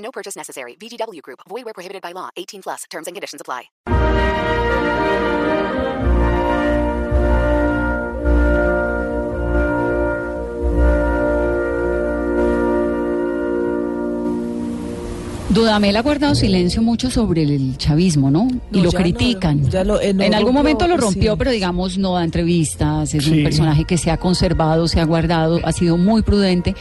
[0.00, 0.74] No purchase necessary.
[0.76, 1.40] VGW Group.
[1.48, 2.30] Void where prohibited by law.
[2.36, 2.84] 18 plus.
[2.90, 3.70] Terms and conditions apply.
[15.50, 18.46] Dudamel ha guardado silencio mucho sobre el chavismo, ¿no?
[18.72, 19.68] Y No, lo ya no, critican.
[19.68, 21.38] ya lo- eh, no en algún rompió, momento lo rompió, sí.
[21.38, 23.32] pero digamos no da entrevistas, es Sí.
[23.38, 26.76] un personaje que se ha conservado, se ha guardado, ha sido muy prudente,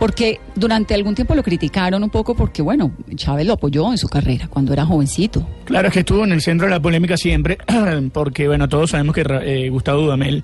[0.00, 4.08] porque durante algún tiempo lo criticaron un poco porque, bueno, Chávez lo apoyó en su
[4.08, 5.46] carrera cuando era jovencito.
[5.66, 7.58] Claro, es que estuvo en el centro de la polémica siempre,
[8.14, 10.42] porque bueno, todos sabemos que eh, Gustavo Dudamel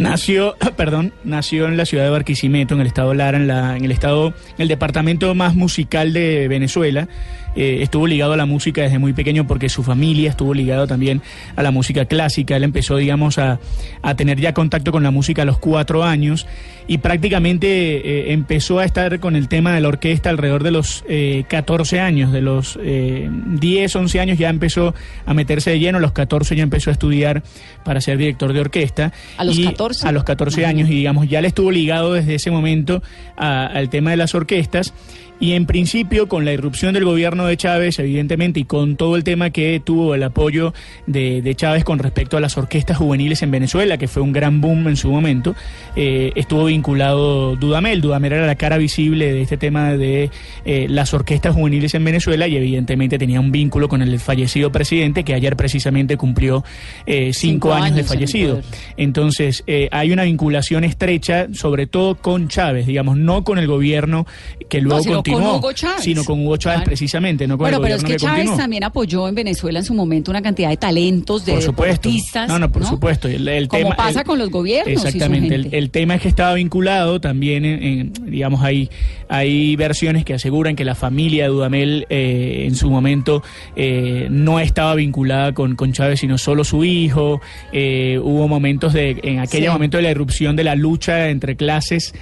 [0.00, 3.84] nació, perdón, nació en la ciudad de Barquisimeto, en el estado Lara, en, la, en
[3.84, 7.08] el estado, en el departamento más musical de Venezuela.
[7.56, 11.20] Eh, estuvo ligado a la música desde muy pequeño porque su familia estuvo ligado también
[11.56, 12.56] a la música clásica.
[12.56, 13.58] Él empezó, digamos, a,
[14.02, 16.46] a tener ya contacto con la música a los cuatro años
[16.90, 21.04] y prácticamente eh, empezó a estar con el tema de la orquesta alrededor de los
[21.08, 24.92] eh, 14 años, de los eh, 10, 11 años ya empezó
[25.24, 27.44] a meterse de lleno, a los 14 ya empezó a estudiar
[27.84, 29.12] para ser director de orquesta.
[29.36, 29.89] ¿A los Y 14?
[30.04, 33.02] A los 14 años y digamos, ya le estuvo ligado desde ese momento
[33.36, 34.92] al tema de las orquestas.
[35.40, 39.24] Y en principio, con la irrupción del gobierno de Chávez, evidentemente, y con todo el
[39.24, 40.74] tema que tuvo el apoyo
[41.06, 44.60] de, de Chávez con respecto a las orquestas juveniles en Venezuela, que fue un gran
[44.60, 45.54] boom en su momento,
[45.96, 48.00] eh, estuvo vinculado Dudamel.
[48.00, 50.30] Dudamel era la cara visible de este tema de
[50.64, 55.24] eh, las orquestas juveniles en Venezuela y evidentemente tenía un vínculo con el fallecido presidente,
[55.24, 56.64] que ayer precisamente cumplió
[57.06, 58.60] eh, cinco, Cinco años, años de fallecido.
[58.96, 64.26] Entonces, eh, hay una vinculación estrecha, sobre todo con Chávez, digamos, no con el gobierno
[64.68, 66.02] que luego con Hugo Chávez.
[66.04, 66.86] sino con Hugo Chávez Claro.
[66.88, 68.56] precisamente, no con Bueno, el pero es que Chávez continuó.
[68.56, 72.08] también apoyó en Venezuela en su momento una cantidad de talentos, de por supuesto.
[72.08, 72.48] deportistas.
[72.48, 73.28] No, no, por supuesto.
[73.28, 75.76] El, el Como tema, pasa el- con los gobiernos Exactamente.
[75.76, 78.88] El, tema es que estaba vinculado también, en, en, digamos, hay,
[79.28, 83.42] hay versiones que aseguran que la familia de Dudamel eh, en su momento
[83.76, 87.40] eh, no estaba vinculada con, con Chávez, sino solo su hijo.
[87.72, 89.68] Eh, hubo momentos de, en aquel Sí.
[89.68, 92.14] momento de la irrupción de la lucha entre clases,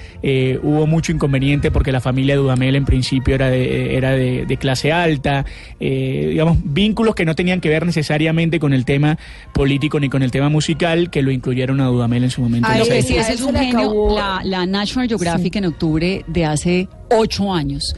[0.62, 4.56] hubo mucho inconveniente porque la familia de Dudamel en principio era de, era de, de
[4.56, 5.44] clase alta,
[5.80, 9.18] eh, digamos, vínculos que no tenían que ver necesariamente con el tema
[9.52, 12.68] político ni con el tema musical, que lo incluyeron a Dudamel en su momento.
[12.68, 13.32] A en Lo él- esa que sí época.
[13.32, 14.14] es, un genio.
[14.14, 17.94] La, la National Geographic en octubre de hace ocho años,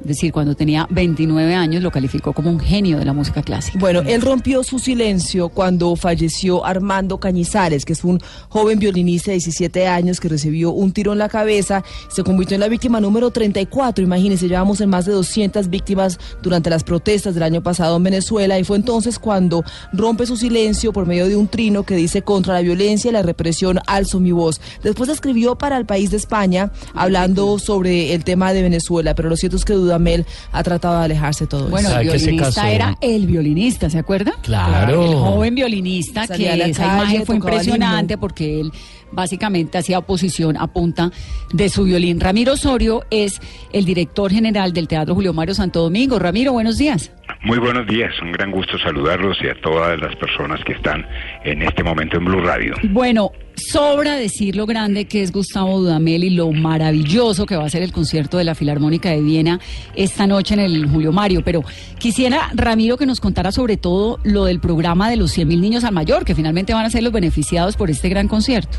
[0.00, 3.78] es decir, cuando tenía 29 años, lo calificó como un genio de la música clásica.
[3.78, 9.36] Bueno, él rompió su silencio cuando falleció Armando Cañizares, que es un joven violinista de
[9.36, 13.30] 17 años que recibió un tiro en la cabeza, se convirtió en la víctima número
[13.30, 14.04] 34.
[14.04, 18.58] Imagínense, llevamos en más de 200 víctimas durante las protestas del año pasado en Venezuela
[18.58, 22.54] y fue entonces cuando rompe su silencio por medio de un trino que dice contra
[22.54, 24.60] la violencia y la represión alzo mi voz.
[24.82, 29.36] Después escribió para el país de España hablando sobre el tema de Venezuela, pero lo
[29.36, 31.70] cierto es que Dudamel ha tratado de alejarse de todo eso.
[31.70, 34.32] Bueno, el ¿Sabe que se violinista era el violinista, ¿se acuerda?
[34.42, 35.04] Claro.
[35.04, 38.72] El joven violinista, Salía que esa calle, imagen fue impresionante porque él
[39.12, 41.10] básicamente hacía oposición a punta
[41.52, 42.20] de su violín.
[42.20, 43.40] Ramiro Osorio es
[43.72, 46.18] el director general del Teatro Julio Mario Santo Domingo.
[46.18, 47.10] Ramiro, buenos días.
[47.44, 51.06] Muy buenos días, un gran gusto saludarlos y a todas las personas que están
[51.44, 52.74] en este momento en Blue Radio.
[52.90, 57.68] Bueno, sobra decir lo grande que es Gustavo Dudamel y lo maravilloso que va a
[57.68, 59.60] ser el concierto de la Filarmónica de Viena
[59.94, 61.42] esta noche en el Julio Mario.
[61.44, 61.62] Pero
[61.98, 65.84] quisiera, Ramiro, que nos contara sobre todo lo del programa de los 100 mil niños
[65.84, 68.78] al mayor, que finalmente van a ser los beneficiados por este gran concierto.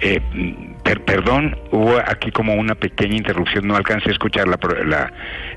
[0.00, 0.20] Eh,
[0.86, 5.12] per- perdón, hubo aquí como una pequeña interrupción, no alcancé a escuchar la, la,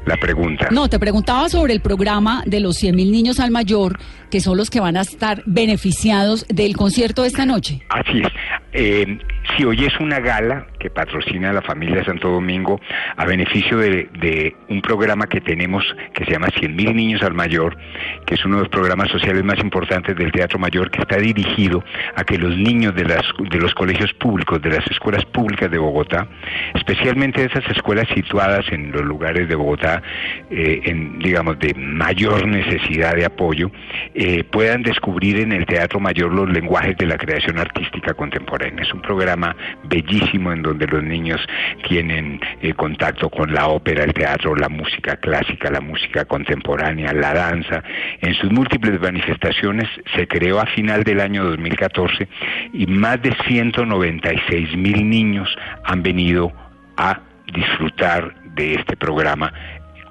[0.05, 0.67] la pregunta.
[0.71, 3.99] No, te preguntaba sobre el programa de los 100 mil niños al mayor,
[4.31, 7.81] que son los que van a estar beneficiados del concierto de esta noche.
[7.89, 8.27] Así es.
[8.73, 9.17] Eh,
[9.55, 12.79] si hoy es una gala que patrocina la familia Santo Domingo
[13.15, 15.83] a beneficio de, un programa que tenemos
[16.13, 17.77] que se llama 100 mil niños al mayor,
[18.25, 21.83] que es uno de los programas sociales más importantes del Teatro Mayor, que está dirigido
[22.15, 25.77] a que los niños de, las, de los colegios públicos, de las escuelas públicas de
[25.77, 26.27] Bogotá,
[26.75, 30.01] especialmente esas escuelas situadas en los lugares de Bogotá,
[30.49, 33.71] eh, en, digamos, de mayor necesidad de apoyo,
[34.13, 38.83] eh, puedan descubrir en el Teatro Mayor los lenguajes de la creación artística contemporánea.
[38.83, 41.39] Es un programa programa bellísimo en donde los niños
[41.87, 47.33] tienen eh, contacto con la ópera, el teatro, la música clásica, la música contemporánea, la
[47.33, 47.83] danza.
[48.21, 52.27] En sus múltiples manifestaciones se creó a final del año 2014
[52.73, 55.47] y más de 196 mil niños
[55.83, 56.51] han venido
[56.97, 57.19] a
[57.53, 59.53] disfrutar de este programa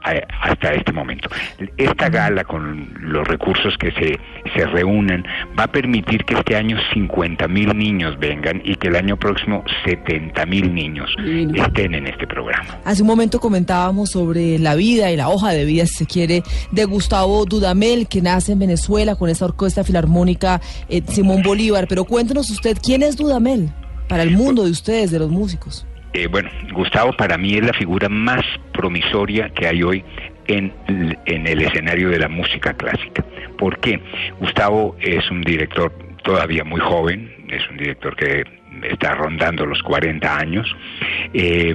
[0.02, 1.28] hasta este momento.
[1.76, 4.18] Esta gala con los recursos que se,
[4.54, 5.24] se reúnen
[5.58, 9.64] va a permitir que este año 50 mil niños vengan y que el año próximo
[9.84, 11.10] 70 mil niños
[11.54, 12.78] estén en este programa.
[12.84, 16.42] Hace un momento comentábamos sobre la vida y la hoja de vida, si se quiere,
[16.70, 21.86] de Gustavo Dudamel, que nace en Venezuela con esta orquesta filarmónica eh, Simón Bolívar.
[21.88, 23.70] Pero cuéntenos usted, ¿quién es Dudamel
[24.08, 25.86] para el mundo de ustedes, de los músicos?
[26.14, 28.42] Eh, bueno, Gustavo para mí es la figura más
[28.78, 30.04] promisoria que hay hoy
[30.46, 30.72] en,
[31.26, 33.24] en el escenario de la música clásica.
[33.58, 34.00] ¿Por qué?
[34.38, 35.92] Gustavo es un director
[36.22, 38.44] todavía muy joven, es un director que
[38.84, 40.76] está rondando los 40 años.
[41.34, 41.74] Eh,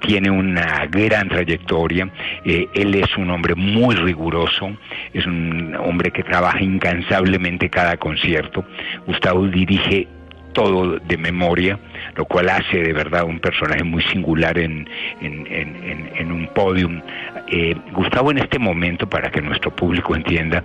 [0.00, 2.10] tiene una gran trayectoria,
[2.44, 4.76] eh, él es un hombre muy riguroso,
[5.12, 8.64] es un hombre que trabaja incansablemente cada concierto.
[9.06, 10.08] Gustavo dirige
[10.52, 11.78] todo de memoria,
[12.16, 14.88] lo cual hace de verdad un personaje muy singular en,
[15.20, 17.00] en, un podium.
[17.48, 20.62] Eh, Gustavo en este momento, para que nuestro público entienda,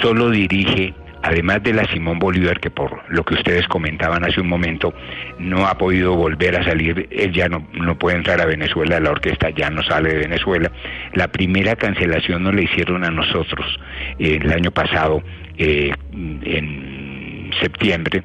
[0.00, 4.48] solo dirige además de la Simón Bolívar, que por lo que ustedes comentaban hace un
[4.48, 4.92] momento,
[5.38, 9.10] no ha podido volver a salir, él ya no, no puede entrar a Venezuela, la
[9.10, 10.70] orquesta ya no sale de Venezuela.
[11.14, 13.78] La primera cancelación nos la hicieron a nosotros
[14.18, 15.22] eh, el año pasado,
[15.58, 18.22] eh, en septiembre,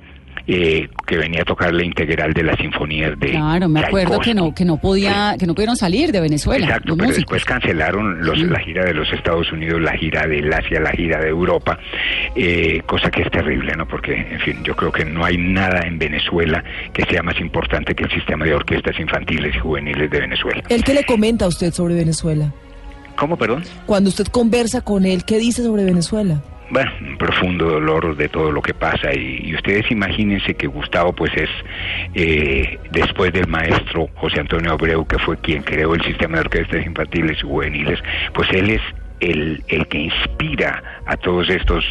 [0.47, 4.33] eh, que venía a tocar la integral de las sinfonías de Claro, me acuerdo que
[4.33, 6.65] no que no podía que no pudieron salir de Venezuela.
[6.65, 10.79] Exacto, pero después cancelaron los, la gira de los Estados Unidos, la gira del Asia,
[10.79, 11.77] la gira de Europa,
[12.35, 13.87] eh, cosa que es terrible, ¿no?
[13.87, 16.63] Porque, en fin, yo creo que no hay nada en Venezuela
[16.93, 20.63] que sea más importante que el sistema de orquestas infantiles y juveniles de Venezuela.
[20.69, 22.53] ¿El qué le comenta a usted sobre Venezuela?
[23.17, 23.63] ¿Cómo, perdón?
[23.85, 26.41] Cuando usted conversa con él, ¿qué dice sobre Venezuela?
[26.69, 31.31] Bueno, un profundo dolor de todo lo que pasa y, ustedes imagínense que Gustavo pues
[31.35, 31.49] es
[32.13, 36.85] eh, después del maestro José Antonio Abreu que fue quien creó el sistema de orquestas
[36.85, 37.99] infantiles y juveniles,
[38.33, 38.81] pues él es
[39.19, 41.83] el, el que inspira a todos estos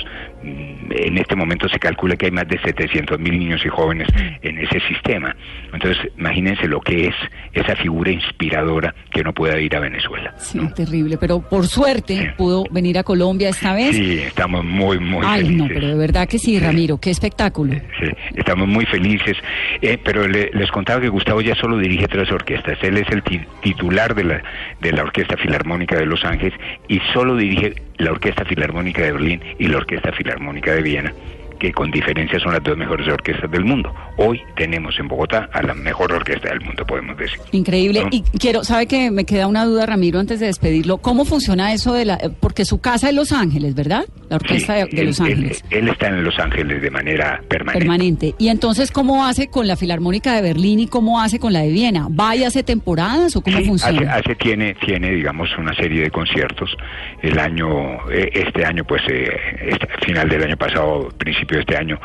[0.90, 4.08] en este momento se calcula que hay más de 700 mil niños y jóvenes
[4.42, 5.34] en ese sistema.
[5.72, 7.14] Entonces, imagínense lo que es
[7.52, 10.34] esa figura inspiradora que no pueda ir a Venezuela.
[10.38, 13.96] Sí, terrible, pero por suerte pudo venir a Colombia esta vez.
[13.96, 15.56] Sí, estamos muy, muy Ay, felices.
[15.58, 17.74] no, pero de verdad que sí, Ramiro, qué espectáculo.
[18.00, 19.36] Sí, estamos muy felices.
[19.80, 22.78] Eh, pero les contaba que Gustavo ya solo dirige tres orquestas.
[22.82, 23.22] Él es el
[23.62, 24.42] titular de la,
[24.80, 26.54] de la Orquesta Filarmónica de Los Ángeles
[26.88, 31.14] y solo dirige la Orquesta Filarmónica de Berlín y la Orquesta Filarmónica de Viena
[31.58, 33.92] que con diferencia son las dos mejores orquestas del mundo.
[34.16, 37.38] Hoy tenemos en Bogotá a la mejor orquesta del mundo, podemos decir.
[37.52, 38.04] Increíble.
[38.10, 40.98] Y quiero, sabe que me queda una duda, Ramiro, antes de despedirlo.
[40.98, 44.04] ¿Cómo funciona eso de la, porque su casa es Los Ángeles, ¿verdad?
[44.28, 45.64] La orquesta de, Los Ángeles.
[45.70, 47.78] Él, está en Los Ángeles de manera permanente.
[47.78, 48.34] Permanente.
[48.38, 51.70] Y entonces, ¿cómo hace con la Filarmónica de Berlín y cómo hace con la de
[51.70, 52.08] Viena?
[52.08, 54.14] ¿Va y hace temporadas o cómo funciona?
[54.14, 56.76] Hace, tiene, tiene, digamos, una serie de conciertos.
[57.22, 59.28] El año, eh, este año, pues, eh,
[59.60, 62.00] este, final del año pasado, principio de este año,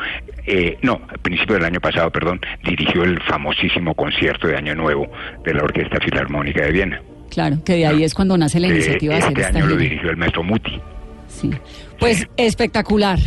[0.46, 5.10] eh, no, al principio del año pasado, perdón, dirigió el famosísimo concierto de Año Nuevo
[5.44, 7.02] de la Orquesta Filarmónica de Viena.
[7.30, 10.10] Claro, que de ahí es cuando nace la iniciativa de hacer este año lo dirigió
[10.10, 10.80] el maestro Muti.
[11.28, 11.50] Sí.
[11.98, 13.18] Pues espectacular.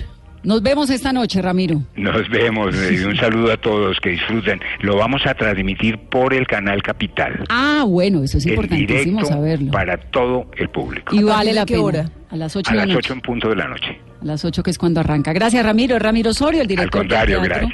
[0.45, 1.81] Nos vemos esta noche, Ramiro.
[1.95, 2.75] Nos vemos.
[2.75, 4.61] un saludo a todos, que disfruten.
[4.81, 7.45] Lo vamos a transmitir por el canal Capital.
[7.49, 9.71] Ah, bueno, eso es importantísimo saberlo.
[9.71, 11.15] Para todo el público.
[11.15, 11.81] Y vale la pena.
[11.81, 12.11] Hora?
[12.29, 13.07] A las 8 a de la las noche.
[13.07, 13.99] 8 en punto de la noche.
[14.21, 15.33] A las 8 que es cuando arranca.
[15.33, 15.99] Gracias, Ramiro.
[15.99, 17.73] Ramiro Osorio, el director Al contrario, del gracias.